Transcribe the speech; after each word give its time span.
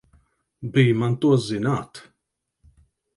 Bij 0.77 0.89
man 0.99 1.13
to 1.21 1.29
zināt! 1.47 1.95